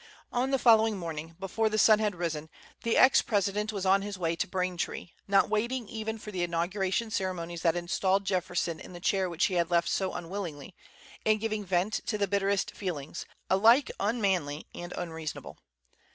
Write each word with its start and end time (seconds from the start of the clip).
On 0.33 0.49
the 0.49 0.57
following 0.57 0.97
morning, 0.97 1.35
before 1.39 1.69
the 1.69 1.77
sun 1.77 1.99
had 1.99 2.15
risen, 2.15 2.49
the 2.81 2.97
ex 2.97 3.21
president 3.21 3.71
was 3.71 3.85
on 3.85 4.01
his 4.01 4.17
way 4.17 4.35
to 4.35 4.47
Braintree, 4.47 5.09
not 5.27 5.47
waiting 5.47 5.87
even 5.87 6.17
for 6.17 6.31
the 6.31 6.41
inauguration 6.41 7.11
ceremonies 7.11 7.61
that 7.61 7.75
installed 7.75 8.25
Jefferson 8.25 8.79
in 8.79 8.93
the 8.93 8.99
chair 8.99 9.29
which 9.29 9.45
he 9.45 9.53
had 9.53 9.69
left 9.69 9.89
so 9.89 10.13
unwillingly, 10.13 10.73
and 11.23 11.39
giving 11.39 11.63
vent 11.63 12.01
to 12.07 12.17
the 12.17 12.27
bitterest 12.27 12.71
feelings, 12.71 13.27
alike 13.47 13.91
unmanly 13.99 14.65
and 14.73 14.91
unreasonable. 14.97 15.59